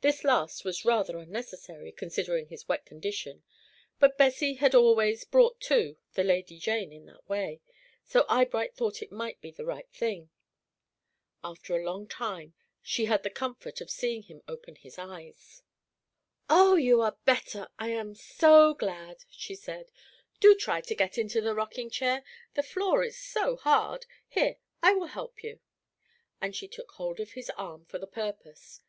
This 0.00 0.22
last 0.22 0.64
was 0.64 0.84
rather 0.84 1.18
unnecessary, 1.18 1.90
considering 1.90 2.46
his 2.46 2.68
wet 2.68 2.86
condition, 2.86 3.42
but 3.98 4.16
Bessie 4.16 4.54
had 4.54 4.76
always 4.76 5.24
"brought 5.24 5.60
to" 5.62 5.96
the 6.12 6.22
Lady 6.22 6.56
Jane 6.56 6.92
in 6.92 7.06
that 7.06 7.28
way, 7.28 7.60
so 8.04 8.24
Eyebright 8.28 8.76
thought 8.76 9.02
it 9.02 9.10
might 9.10 9.40
be 9.40 9.50
the 9.50 9.64
right 9.64 9.90
thing. 9.90 10.30
After 11.42 11.74
a 11.76 11.82
long 11.84 12.06
time, 12.06 12.54
she 12.80 13.06
had 13.06 13.24
the 13.24 13.28
comfort 13.28 13.80
of 13.80 13.90
seeing 13.90 14.22
him 14.22 14.40
open 14.46 14.76
his 14.76 15.00
eyes. 15.00 15.64
"Oh, 16.48 16.76
you 16.76 17.00
are 17.00 17.18
better; 17.24 17.66
I 17.76 17.88
am 17.88 18.14
so 18.14 18.72
glad," 18.72 19.24
she 19.28 19.56
said, 19.56 19.90
"Do 20.38 20.54
try 20.54 20.80
to 20.82 20.94
get 20.94 21.18
into 21.18 21.40
the 21.40 21.56
rocking 21.56 21.90
chair. 21.90 22.22
The 22.54 22.62
floor 22.62 23.02
is 23.02 23.18
so 23.18 23.56
hard. 23.56 24.06
Here, 24.28 24.58
I 24.80 24.92
will 24.94 25.08
help 25.08 25.42
you." 25.42 25.58
And 26.40 26.54
she 26.54 26.68
took 26.68 26.92
hold 26.92 27.18
of 27.18 27.32
his 27.32 27.50
arm 27.56 27.84
for 27.86 27.98
the 27.98 28.06
purpose. 28.06 28.80